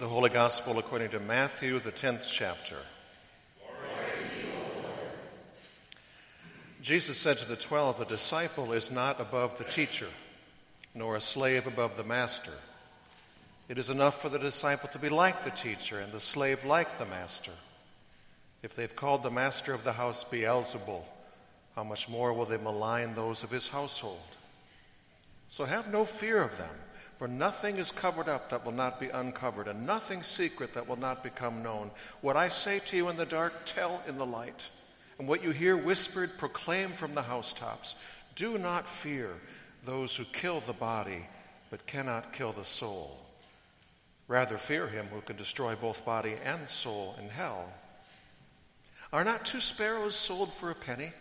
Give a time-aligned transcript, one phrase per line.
[0.00, 2.76] The Holy Gospel according to Matthew, the 10th chapter.
[6.80, 10.06] Jesus said to the twelve, A disciple is not above the teacher,
[10.94, 12.54] nor a slave above the master.
[13.68, 16.96] It is enough for the disciple to be like the teacher, and the slave like
[16.96, 17.52] the master.
[18.62, 21.02] If they've called the master of the house Beelzebul,
[21.76, 24.38] how much more will they malign those of his household?
[25.46, 26.70] So have no fear of them.
[27.20, 30.96] For nothing is covered up that will not be uncovered, and nothing secret that will
[30.96, 31.90] not become known.
[32.22, 34.70] What I say to you in the dark, tell in the light.
[35.18, 38.22] And what you hear whispered, proclaim from the housetops.
[38.36, 39.28] Do not fear
[39.84, 41.26] those who kill the body,
[41.70, 43.20] but cannot kill the soul.
[44.26, 47.70] Rather, fear him who can destroy both body and soul in hell.
[49.12, 51.12] Are not two sparrows sold for a penny?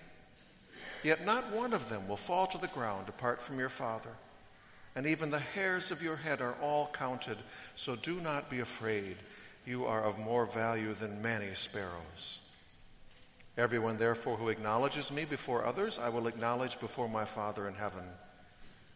[1.04, 4.12] Yet not one of them will fall to the ground apart from your Father
[4.96, 7.38] and even the hairs of your head are all counted.
[7.76, 9.16] So do not be afraid.
[9.66, 12.50] You are of more value than many sparrows.
[13.58, 18.04] Everyone, therefore, who acknowledges me before others, I will acknowledge before my Father in heaven.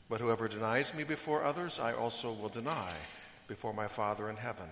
[0.09, 2.92] But whoever denies me before others, I also will deny
[3.48, 4.70] before my Father in heaven.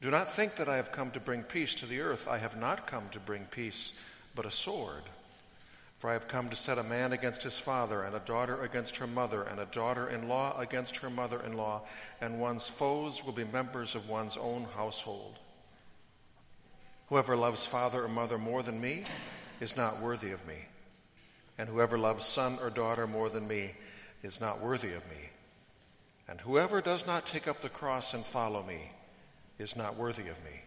[0.00, 2.28] Do not think that I have come to bring peace to the earth.
[2.28, 5.02] I have not come to bring peace, but a sword.
[5.98, 8.98] For I have come to set a man against his father, and a daughter against
[8.98, 11.82] her mother, and a daughter in law against her mother in law,
[12.20, 15.40] and one's foes will be members of one's own household.
[17.08, 19.04] Whoever loves father or mother more than me
[19.60, 20.66] is not worthy of me,
[21.58, 23.72] and whoever loves son or daughter more than me
[24.22, 25.30] is not worthy of me.
[26.28, 28.92] And whoever does not take up the cross and follow me
[29.58, 30.60] is not worthy of me.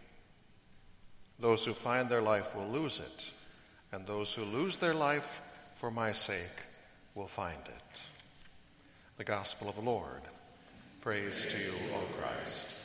[1.38, 3.32] Those who find their life will lose it
[3.92, 5.42] and those who lose their life
[5.74, 6.62] for my sake
[7.14, 8.02] will find it.
[9.18, 10.22] The Gospel of the Lord.
[11.02, 12.78] Praise to you, O Christ.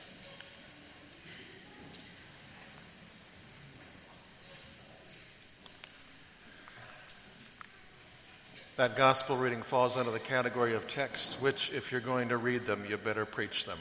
[8.76, 12.68] That gospel reading falls under the category of texts which, if you're going to read
[12.68, 13.80] them, you better preach them.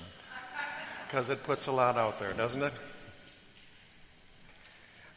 [1.06, 2.72] Because it puts a lot out there, doesn't it?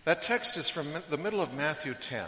[0.10, 2.26] That text is from the middle of Matthew 10.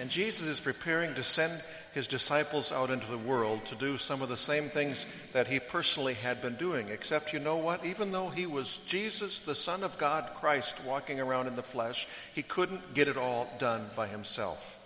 [0.00, 1.52] And Jesus is preparing to send
[1.92, 5.04] his disciples out into the world to do some of the same things
[5.34, 6.88] that he personally had been doing.
[6.88, 7.84] Except, you know what?
[7.84, 12.08] Even though he was Jesus, the Son of God, Christ, walking around in the flesh,
[12.34, 14.77] he couldn't get it all done by himself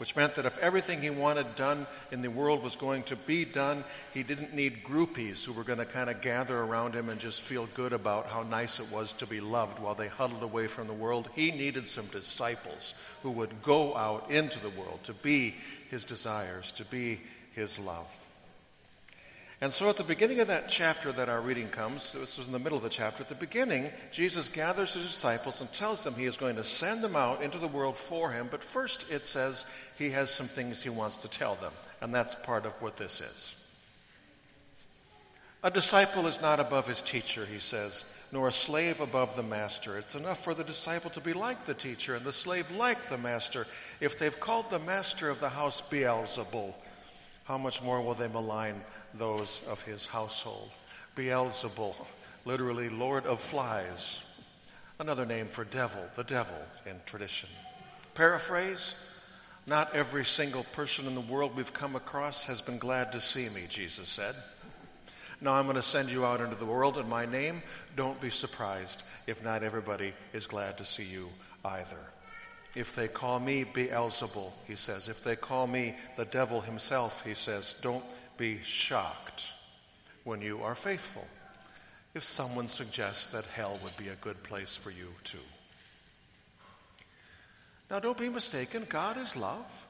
[0.00, 3.44] which meant that if everything he wanted done in the world was going to be
[3.44, 3.84] done,
[4.14, 7.42] he didn't need groupies who were going to kind of gather around him and just
[7.42, 10.86] feel good about how nice it was to be loved while they huddled away from
[10.86, 11.28] the world.
[11.34, 15.54] He needed some disciples who would go out into the world to be
[15.90, 17.20] his desires, to be
[17.52, 18.08] his love.
[19.62, 22.52] And so at the beginning of that chapter that our reading comes, this was in
[22.54, 26.14] the middle of the chapter, at the beginning, Jesus gathers his disciples and tells them
[26.14, 28.48] he is going to send them out into the world for him.
[28.50, 29.66] But first it says
[29.98, 31.72] he has some things he wants to tell them.
[32.00, 33.56] And that's part of what this is.
[35.62, 39.98] A disciple is not above his teacher, he says, nor a slave above the master.
[39.98, 43.18] It's enough for the disciple to be like the teacher and the slave like the
[43.18, 43.66] master.
[44.00, 46.72] If they've called the master of the house Beelzebul,
[47.50, 48.80] how much more will they malign
[49.12, 50.70] those of his household.
[51.16, 51.96] Beelzebul,
[52.44, 54.40] literally Lord of Flies,
[55.00, 56.54] another name for devil, the devil
[56.86, 57.48] in tradition.
[58.14, 58.94] Paraphrase
[59.66, 63.52] Not every single person in the world we've come across has been glad to see
[63.52, 64.36] me, Jesus said.
[65.40, 67.62] Now I'm going to send you out into the world in my name.
[67.96, 71.26] Don't be surprised if not everybody is glad to see you
[71.64, 71.98] either.
[72.74, 77.34] If they call me Beelzebul, he says, if they call me the devil himself, he
[77.34, 78.04] says, don't
[78.36, 79.52] be shocked
[80.24, 81.26] when you are faithful
[82.14, 85.38] if someone suggests that hell would be a good place for you too.
[87.90, 89.86] Now, don't be mistaken, God is love.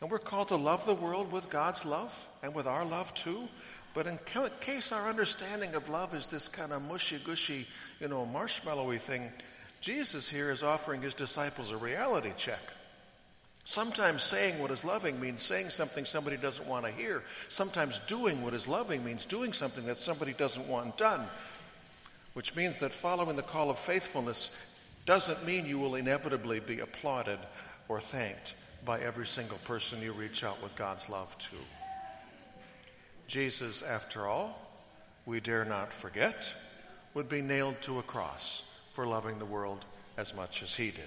[0.00, 3.48] And we're called to love the world with God's love and with our love too.
[3.94, 4.18] But in
[4.60, 7.66] case our understanding of love is this kind of mushy gushy,
[8.00, 9.30] you know, marshmallowy thing,
[9.86, 12.58] Jesus here is offering his disciples a reality check.
[13.62, 17.22] Sometimes saying what is loving means saying something somebody doesn't want to hear.
[17.48, 21.24] Sometimes doing what is loving means doing something that somebody doesn't want done.
[22.34, 27.38] Which means that following the call of faithfulness doesn't mean you will inevitably be applauded
[27.88, 31.56] or thanked by every single person you reach out with God's love to.
[33.28, 34.58] Jesus, after all,
[35.26, 36.52] we dare not forget,
[37.14, 39.84] would be nailed to a cross for loving the world
[40.16, 41.04] as much as he did.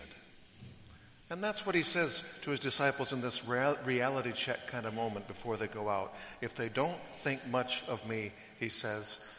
[1.31, 5.27] And that's what he says to his disciples in this reality check kind of moment
[5.27, 6.13] before they go out.
[6.39, 9.35] If they don't think much of me, he says,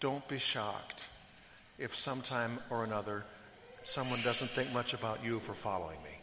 [0.00, 1.08] Don't be shocked
[1.78, 3.24] if sometime or another
[3.82, 6.18] someone doesn't think much about you for following me.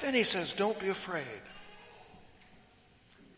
[0.00, 1.22] Then he says, Don't be afraid.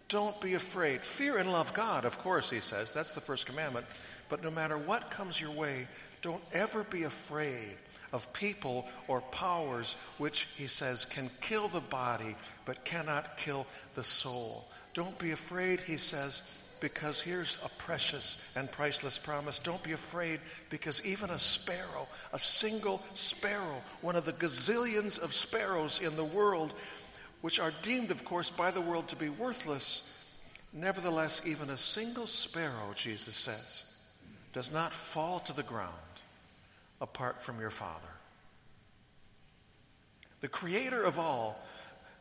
[0.09, 1.03] Don't be afraid.
[1.03, 2.93] Fear and love God, of course, he says.
[2.93, 3.87] That's the first commandment.
[4.31, 5.87] But no matter what comes your way,
[6.23, 7.77] don't ever be afraid
[8.13, 12.35] of people or powers which, he says, can kill the body
[12.65, 14.65] but cannot kill the soul.
[14.95, 19.59] Don't be afraid, he says, because here's a precious and priceless promise.
[19.59, 20.41] Don't be afraid
[20.71, 26.25] because even a sparrow, a single sparrow, one of the gazillions of sparrows in the
[26.25, 26.75] world,
[27.43, 30.41] which are deemed, of course, by the world to be worthless,
[30.73, 33.90] nevertheless, even a single sparrow, Jesus says,
[34.53, 35.95] does not fall to the ground
[37.01, 38.09] apart from your Father.
[40.41, 41.59] The Creator of all,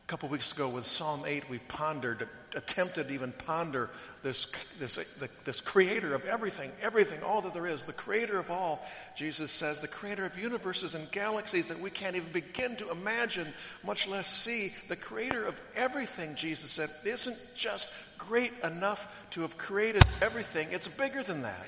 [0.04, 3.88] a couple weeks ago with Psalm 8, we pondered, attempted to even ponder
[4.22, 4.96] this, this,
[5.44, 8.86] this Creator of everything, everything, all that there is, the Creator of all,
[9.16, 13.46] Jesus says, the Creator of universes and galaxies that we can't even begin to imagine,
[13.86, 14.72] much less see.
[14.88, 20.88] The Creator of everything, Jesus said, isn't just great enough to have created everything, it's
[20.88, 21.66] bigger than that.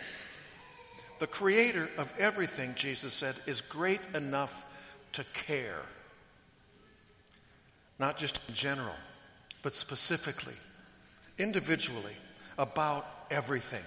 [1.23, 5.83] The creator of everything, Jesus said, is great enough to care.
[8.01, 8.97] Not just in general,
[9.63, 10.57] but specifically,
[11.39, 12.17] individually,
[12.59, 13.85] about everything.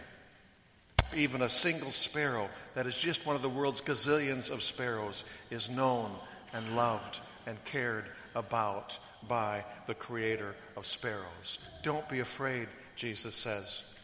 [1.13, 5.69] Even a single sparrow that is just one of the world's gazillions of sparrows is
[5.69, 6.09] known
[6.53, 8.97] and loved and cared about
[9.27, 11.69] by the creator of sparrows.
[11.83, 13.99] Don't be afraid, Jesus says.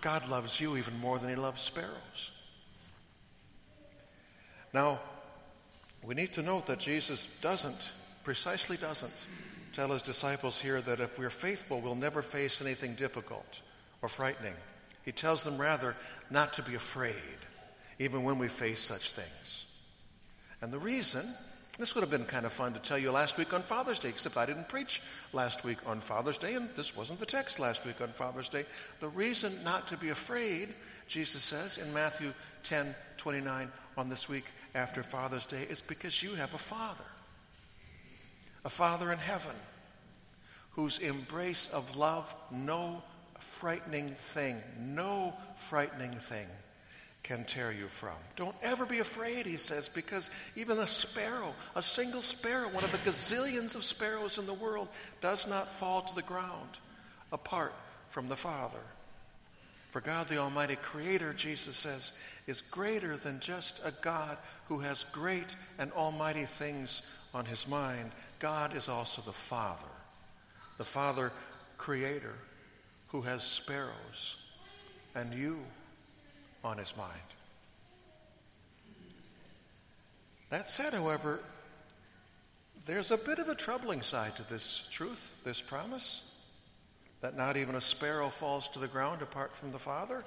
[0.00, 2.31] God loves you even more than he loves sparrows.
[4.72, 5.00] Now,
[6.02, 7.92] we need to note that Jesus doesn't,
[8.24, 9.26] precisely doesn't,
[9.72, 13.62] tell his disciples here that if we're faithful, we'll never face anything difficult
[14.02, 14.54] or frightening.
[15.04, 15.94] He tells them rather
[16.30, 17.14] not to be afraid,
[17.98, 19.68] even when we face such things.
[20.60, 21.22] And the reason,
[21.78, 24.10] this would have been kind of fun to tell you last week on Father's Day,
[24.10, 25.02] except I didn't preach
[25.32, 28.64] last week on Father's Day, and this wasn't the text last week on Father's Day.
[29.00, 30.68] The reason not to be afraid,
[31.08, 32.32] Jesus says in Matthew
[32.62, 37.04] 10 29 on this week, after Father's Day is because you have a Father.
[38.64, 39.56] A Father in heaven
[40.72, 43.02] whose embrace of love, no
[43.38, 46.46] frightening thing, no frightening thing
[47.22, 48.16] can tear you from.
[48.36, 52.90] Don't ever be afraid, he says, because even a sparrow, a single sparrow, one of
[52.90, 54.88] the gazillions of sparrows in the world,
[55.20, 56.78] does not fall to the ground
[57.30, 57.74] apart
[58.08, 58.80] from the Father.
[59.90, 64.36] For God, the Almighty Creator, Jesus says, is greater than just a God
[64.68, 68.10] who has great and almighty things on his mind.
[68.38, 69.86] God is also the Father,
[70.78, 71.32] the Father
[71.78, 72.34] Creator
[73.08, 74.52] who has sparrows
[75.14, 75.58] and you
[76.64, 77.12] on his mind.
[80.50, 81.40] That said, however,
[82.86, 86.28] there's a bit of a troubling side to this truth, this promise
[87.20, 90.24] that not even a sparrow falls to the ground apart from the Father.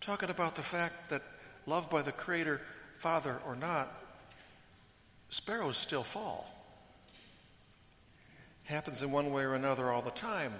[0.00, 1.22] Talking about the fact that
[1.66, 2.60] loved by the Creator,
[2.98, 3.92] Father or not,
[5.30, 6.52] sparrows still fall.
[8.64, 10.52] Happens in one way or another all the time.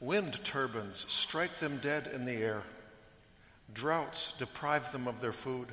[0.00, 2.62] Wind turbines strike them dead in the air.
[3.72, 5.68] Droughts deprive them of their food.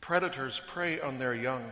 [0.00, 1.62] Predators prey on their young.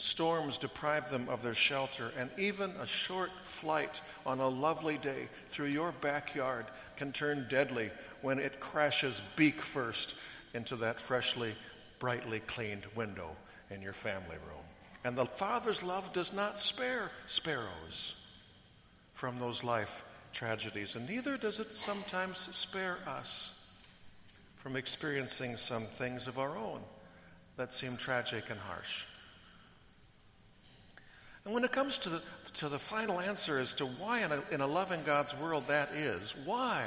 [0.00, 5.26] Storms deprive them of their shelter, and even a short flight on a lovely day
[5.48, 7.90] through your backyard can turn deadly
[8.22, 10.14] when it crashes beak first
[10.54, 11.52] into that freshly,
[11.98, 13.30] brightly cleaned window
[13.72, 14.64] in your family room.
[15.04, 18.24] And the Father's love does not spare sparrows
[19.14, 23.76] from those life tragedies, and neither does it sometimes spare us
[24.58, 26.82] from experiencing some things of our own
[27.56, 29.04] that seem tragic and harsh.
[31.48, 32.22] And when it comes to the,
[32.56, 35.88] to the final answer as to why, in a, in a loving God's world, that
[35.94, 36.84] is, why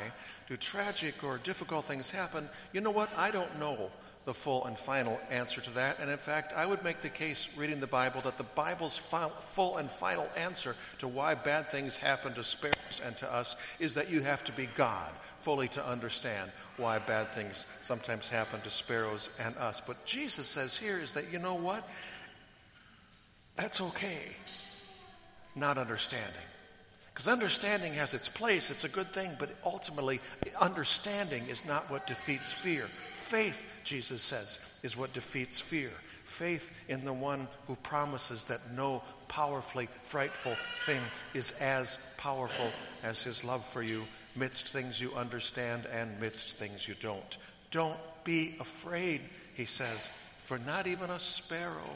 [0.48, 2.48] do tragic or difficult things happen?
[2.72, 3.10] You know what?
[3.18, 3.90] I don't know
[4.26, 6.00] the full and final answer to that.
[6.00, 9.78] And in fact, I would make the case reading the Bible that the Bible's full
[9.78, 14.12] and final answer to why bad things happen to sparrows and to us is that
[14.12, 19.36] you have to be God fully to understand why bad things sometimes happen to sparrows
[19.44, 19.82] and us.
[19.82, 21.84] But Jesus says here is that, you know what?
[23.62, 24.22] That's okay,
[25.56, 26.48] not understanding.
[27.14, 30.20] Because understanding has its place, it's a good thing, but ultimately,
[30.60, 32.84] understanding is not what defeats fear.
[32.84, 35.90] Faith, Jesus says, is what defeats fear.
[36.32, 40.56] faith in the one who promises that no powerfully frightful
[40.86, 41.02] thing
[41.34, 42.72] is as powerful
[43.04, 44.04] as his love for you,
[44.36, 47.38] midst things you understand and midst things you don't.
[47.70, 49.22] Don't be afraid,
[49.56, 50.08] he says,
[50.42, 51.96] for not even a sparrow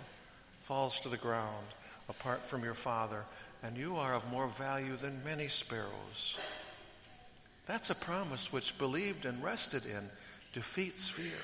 [0.63, 1.65] falls to the ground
[2.09, 3.23] apart from your Father,
[3.65, 6.39] and you are of more value than many sparrows.
[7.65, 10.03] That's a promise which, believed and rested in,
[10.53, 11.39] defeats fear.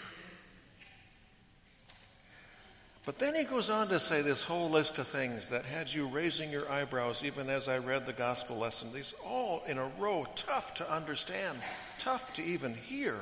[3.08, 6.06] But then he goes on to say this whole list of things that had you
[6.06, 8.94] raising your eyebrows even as I read the gospel lesson.
[8.94, 11.58] These all in a row, tough to understand,
[11.98, 13.16] tough to even hear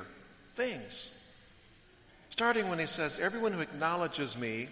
[0.55, 1.15] things.
[2.31, 4.67] Starting when he says, Everyone who acknowledges me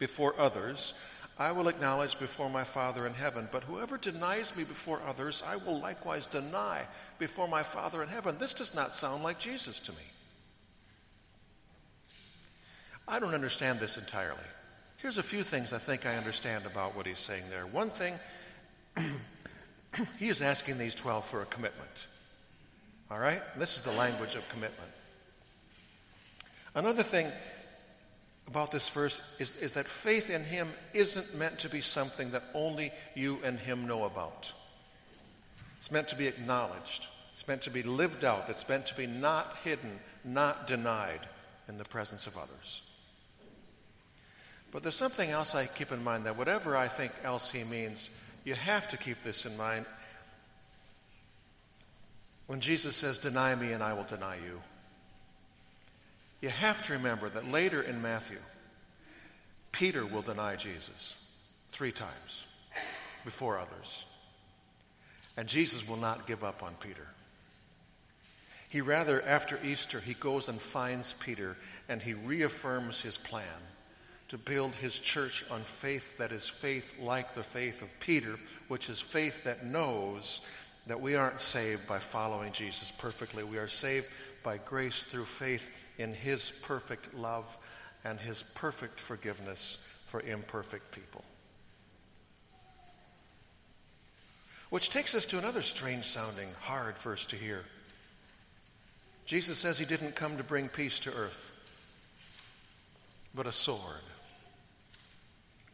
[0.00, 0.94] before others,
[1.38, 3.48] I will acknowledge before my Father in heaven.
[3.52, 6.84] But whoever denies me before others, I will likewise deny
[7.18, 8.36] before my Father in heaven.
[8.38, 10.02] This does not sound like Jesus to me.
[13.06, 14.38] I don't understand this entirely.
[14.98, 17.66] Here's a few things I think I understand about what he's saying there.
[17.66, 18.14] One thing,
[20.18, 22.08] he is asking these 12 for a commitment.
[23.10, 23.40] All right?
[23.56, 24.90] This is the language of commitment.
[26.74, 27.28] Another thing
[28.48, 32.42] about this verse is, is that faith in him isn't meant to be something that
[32.54, 34.52] only you and him know about.
[35.76, 37.06] It's meant to be acknowledged.
[37.30, 38.46] It's meant to be lived out.
[38.48, 41.20] It's meant to be not hidden, not denied
[41.68, 42.90] in the presence of others.
[44.72, 48.24] But there's something else I keep in mind that whatever I think else he means,
[48.44, 49.84] you have to keep this in mind.
[52.46, 54.60] When Jesus says, Deny me and I will deny you,
[56.40, 58.38] you have to remember that later in Matthew,
[59.72, 62.46] Peter will deny Jesus three times
[63.24, 64.04] before others.
[65.36, 67.06] And Jesus will not give up on Peter.
[68.68, 71.56] He rather, after Easter, he goes and finds Peter
[71.88, 73.44] and he reaffirms his plan
[74.28, 78.36] to build his church on faith that is faith like the faith of Peter,
[78.68, 80.46] which is faith that knows
[80.86, 83.42] that we aren't saved by following Jesus perfectly.
[83.42, 84.06] We are saved
[84.42, 87.58] by grace through faith in his perfect love
[88.04, 91.24] and his perfect forgiveness for imperfect people.
[94.70, 97.60] Which takes us to another strange sounding, hard verse to hear.
[99.26, 101.54] Jesus says he didn't come to bring peace to earth,
[103.34, 104.02] but a sword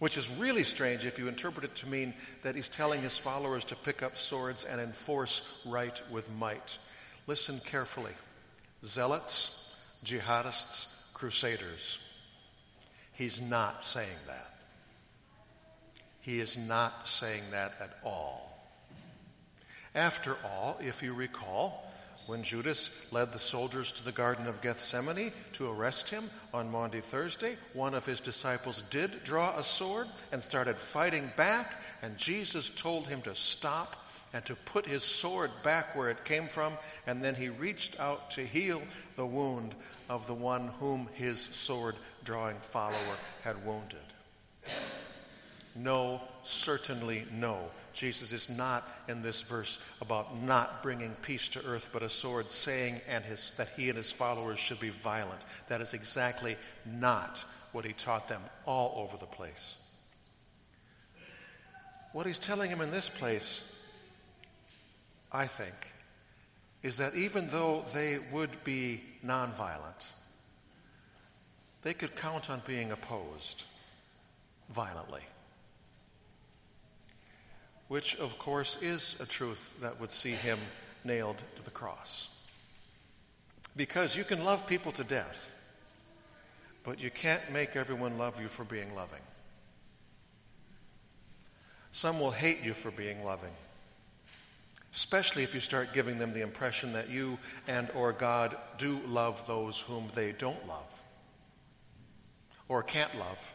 [0.05, 2.13] which is really strange if you interpret it to mean
[2.43, 6.77] that he's telling his followers to pick up swords and enforce right with might.
[7.27, 8.13] Listen carefully
[8.85, 9.64] zealots,
[10.05, 11.99] jihadists, crusaders.
[13.13, 14.51] He's not saying that.
[16.21, 18.51] He is not saying that at all.
[19.95, 21.85] After all, if you recall,
[22.27, 27.01] when Judas led the soldiers to the Garden of Gethsemane to arrest him on Maundy
[27.01, 32.71] Thursday, one of his disciples did draw a sword and started fighting back, and Jesus
[32.71, 34.04] told him to stop
[34.35, 36.73] and to put his sword back where it came from,
[37.07, 38.83] and then he reached out to heal
[39.15, 39.75] the wound
[40.11, 43.99] of the one whom his sword drawing follower had wounded.
[45.77, 47.59] No, certainly no.
[47.93, 52.51] Jesus is not in this verse about not bringing peace to earth, but a sword,
[52.51, 55.45] saying and his, that he and his followers should be violent.
[55.69, 59.81] That is exactly not what he taught them all over the place.
[62.13, 63.74] What he's telling him in this place,
[65.35, 65.75] I think,
[66.83, 70.11] is that even though they would be nonviolent,
[71.83, 73.67] they could count on being opposed
[74.71, 75.21] violently
[77.89, 80.59] which of course is a truth that would see him
[81.05, 82.51] nailed to the cross.
[83.77, 85.51] Because you can love people to death,
[86.85, 89.21] but you can't make everyone love you for being loving.
[91.91, 93.53] Some will hate you for being loving,
[94.95, 97.37] especially if you start giving them the impression that you
[97.67, 101.03] and or God do love those whom they don't love
[102.69, 103.55] or can't love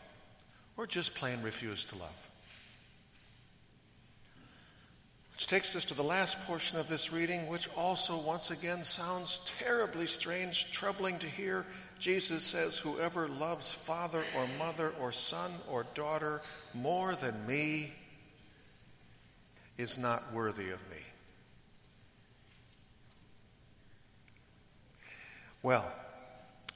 [0.75, 2.29] or just plain refuse to love.
[5.33, 9.49] Which takes us to the last portion of this reading, which also, once again, sounds
[9.59, 11.65] terribly strange, troubling to hear.
[11.97, 16.41] Jesus says, Whoever loves father or mother or son or daughter
[16.73, 17.93] more than me
[19.77, 20.97] is not worthy of me.
[25.61, 25.85] Well,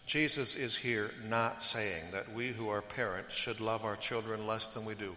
[0.05, 4.67] Jesus is here not saying that we who are parents should love our children less
[4.69, 5.15] than we do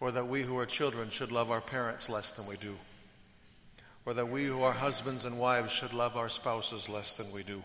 [0.00, 2.74] or that we who are children should love our parents less than we do,
[4.06, 7.42] or that we who are husbands and wives should love our spouses less than we
[7.42, 7.62] do.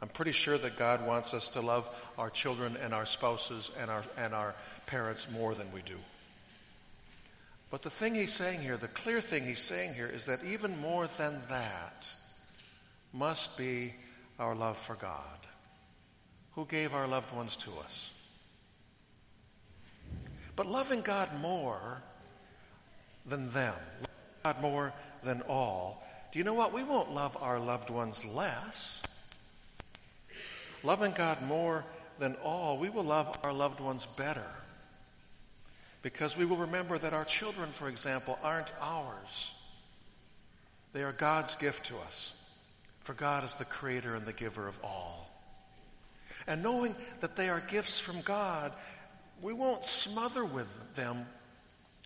[0.00, 1.86] I'm pretty sure that God wants us to love
[2.18, 4.54] our children and our spouses and our, and our
[4.86, 5.96] parents more than we do.
[7.70, 10.78] But the thing he's saying here, the clear thing he's saying here, is that even
[10.80, 12.14] more than that
[13.14, 13.92] must be
[14.38, 15.38] our love for God,
[16.52, 18.10] who gave our loved ones to us.
[20.56, 22.02] But loving God more
[23.24, 23.74] than them,
[24.42, 24.92] God more
[25.22, 26.72] than all, do you know what?
[26.72, 29.02] We won't love our loved ones less.
[30.82, 31.84] Loving God more
[32.18, 34.46] than all, we will love our loved ones better.
[36.02, 39.62] Because we will remember that our children, for example, aren't ours.
[40.92, 42.43] They are God's gift to us.
[43.04, 45.30] For God is the creator and the giver of all.
[46.46, 48.72] And knowing that they are gifts from God,
[49.40, 51.26] we won't smother with them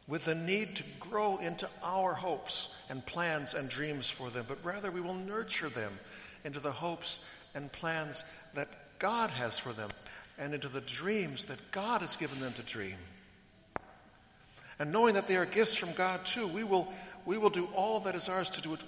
[0.08, 4.58] with the need to grow into our hopes and plans and dreams for them, but
[4.64, 5.92] rather we will nurture them
[6.44, 8.24] into the hopes and plans
[8.54, 9.90] that God has for them
[10.38, 12.96] and into the dreams that God has given them to dream.
[14.78, 16.90] And knowing that they are gifts from God too, we will,
[17.26, 18.78] we will do all that is ours to do,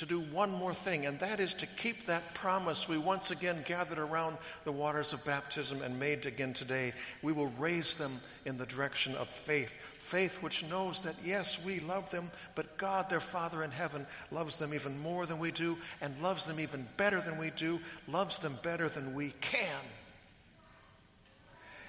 [0.00, 3.56] to do one more thing, and that is to keep that promise we once again
[3.66, 6.94] gathered around the waters of baptism and made again today.
[7.22, 8.12] We will raise them
[8.46, 13.10] in the direction of faith, faith which knows that, yes, we love them, but God,
[13.10, 16.88] their Father in heaven, loves them even more than we do, and loves them even
[16.96, 17.78] better than we do,
[18.08, 19.84] loves them better than we can.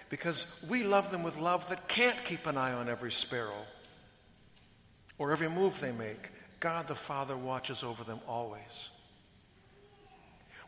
[0.10, 3.66] Because we love them with love that can't keep an eye on every sparrow
[5.18, 6.30] or every move they make.
[6.62, 8.92] God the Father watches over them always.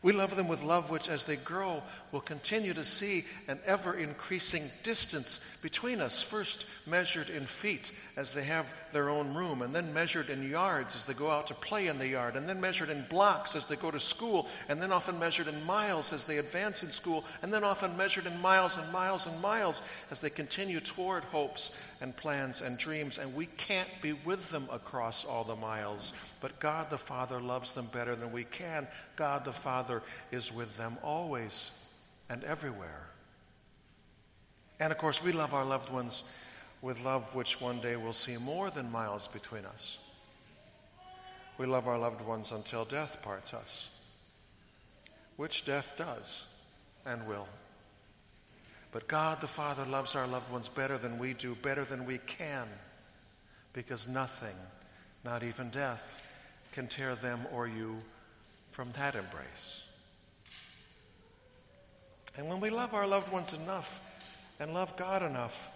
[0.04, 1.82] We love them with love which, as they grow,
[2.12, 8.34] will continue to see an ever increasing distance between us, first measured in feet as
[8.34, 11.54] they have their own room, and then measured in yards as they go out to
[11.54, 14.80] play in the yard, and then measured in blocks as they go to school, and
[14.80, 18.40] then often measured in miles as they advance in school, and then often measured in
[18.42, 19.80] miles and miles and miles
[20.10, 23.16] as they continue toward hopes and plans and dreams.
[23.16, 27.74] And we can't be with them across all the miles, but God the Father loves
[27.74, 28.86] them better than we can.
[29.16, 29.52] God the
[30.00, 31.78] Father is with them always
[32.28, 33.06] and everywhere.
[34.80, 36.32] And of course, we love our loved ones
[36.82, 40.00] with love which one day will see more than miles between us.
[41.58, 44.04] We love our loved ones until death parts us,
[45.36, 46.46] which death does
[47.06, 47.46] and will.
[48.90, 52.18] But God the Father loves our loved ones better than we do, better than we
[52.18, 52.66] can,
[53.72, 54.56] because nothing,
[55.24, 56.20] not even death,
[56.72, 57.96] can tear them or you
[58.72, 59.83] from that embrace.
[62.36, 64.00] And when we love our loved ones enough
[64.60, 65.70] and love God enough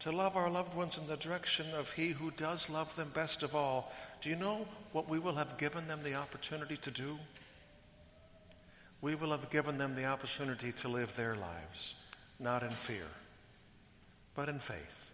[0.00, 3.42] to love our loved ones in the direction of He who does love them best
[3.42, 3.92] of all,
[4.22, 7.18] do you know what we will have given them the opportunity to do?
[9.00, 12.06] We will have given them the opportunity to live their lives,
[12.40, 13.06] not in fear,
[14.34, 15.08] but in faith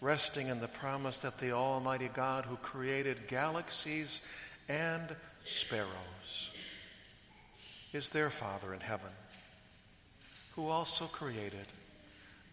[0.00, 4.26] resting in the promise that the Almighty God who created galaxies
[4.68, 5.02] and
[5.44, 6.56] sparrows
[7.92, 9.10] is their Father in heaven,
[10.56, 11.66] who also created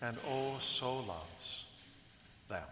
[0.01, 1.71] and oh so loves
[2.49, 2.67] them.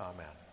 [0.00, 0.43] Amen.